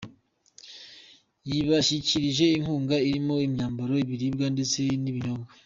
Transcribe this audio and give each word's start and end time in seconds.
Yabashyikirije 1.49 2.45
inkunga 2.57 2.95
irimo 3.07 3.35
imyambaro, 3.47 3.93
ibiribwa 4.03 4.45
ndetse 4.53 4.79
n’ibinyobwa. 5.03 5.49